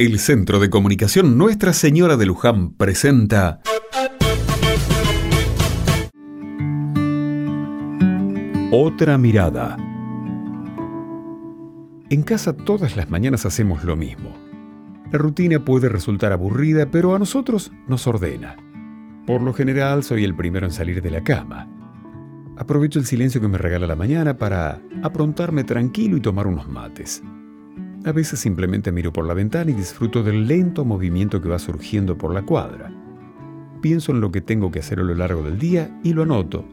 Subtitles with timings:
[0.00, 3.60] El Centro de Comunicación Nuestra Señora de Luján presenta
[8.70, 9.76] Otra mirada.
[12.10, 14.36] En casa todas las mañanas hacemos lo mismo.
[15.10, 18.54] La rutina puede resultar aburrida, pero a nosotros nos ordena.
[19.26, 21.68] Por lo general soy el primero en salir de la cama.
[22.56, 27.20] Aprovecho el silencio que me regala la mañana para aprontarme tranquilo y tomar unos mates.
[28.04, 32.16] A veces simplemente miro por la ventana y disfruto del lento movimiento que va surgiendo
[32.16, 32.92] por la cuadra.
[33.80, 36.64] Pienso en lo que tengo que hacer a lo largo del día y lo anoto.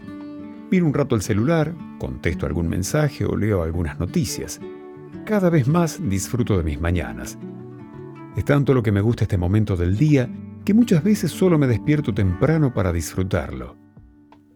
[0.71, 4.59] Miro un rato el celular, contesto algún mensaje o leo algunas noticias.
[5.25, 7.37] Cada vez más disfruto de mis mañanas.
[8.35, 10.29] Es tanto lo que me gusta este momento del día
[10.63, 13.77] que muchas veces solo me despierto temprano para disfrutarlo.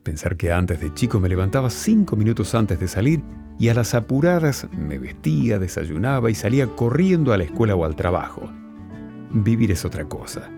[0.03, 3.21] Pensar que antes de chico me levantaba cinco minutos antes de salir
[3.59, 7.95] y a las apuradas me vestía, desayunaba y salía corriendo a la escuela o al
[7.95, 8.49] trabajo.
[9.31, 10.49] Vivir es otra cosa.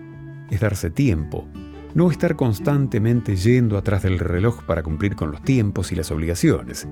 [0.50, 1.48] Es darse tiempo,
[1.94, 6.86] no estar constantemente yendo atrás del reloj para cumplir con los tiempos y las obligaciones.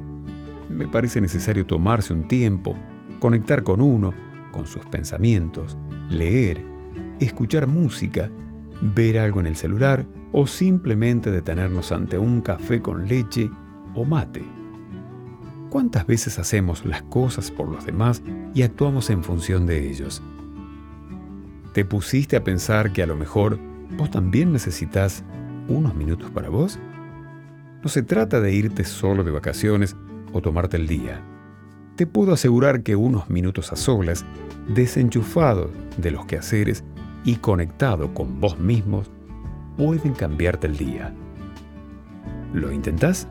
[0.68, 2.74] Me parece necesario tomarse un tiempo,
[3.20, 4.12] conectar con uno,
[4.50, 6.64] con sus pensamientos, leer,
[7.20, 8.30] escuchar música,
[8.82, 13.48] ver algo en el celular o simplemente detenernos ante un café con leche
[13.94, 14.59] o mate.
[15.70, 18.22] ¿Cuántas veces hacemos las cosas por los demás
[18.54, 20.20] y actuamos en función de ellos?
[21.72, 23.56] ¿Te pusiste a pensar que a lo mejor
[23.96, 25.22] vos también necesitas
[25.68, 26.80] unos minutos para vos?
[27.84, 29.94] No se trata de irte solo de vacaciones
[30.32, 31.22] o tomarte el día.
[31.94, 34.24] Te puedo asegurar que unos minutos a solas,
[34.74, 36.82] desenchufado de los quehaceres
[37.24, 39.08] y conectado con vos mismos,
[39.76, 41.14] pueden cambiarte el día.
[42.52, 43.28] ¿Lo intentás?